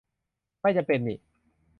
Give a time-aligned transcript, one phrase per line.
[0.61, 1.15] ไม่จำเป็นนิ